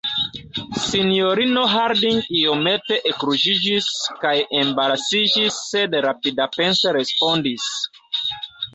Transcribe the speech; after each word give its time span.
Sinjorino 0.85 1.65
Harding 1.73 2.17
iomete 2.39 2.99
ekruĝiĝis 3.11 3.91
kaj 4.25 4.35
embarasiĝis, 4.65 5.63
sed 5.71 5.97
rapidapense 6.11 6.99
respondis: 7.03 7.73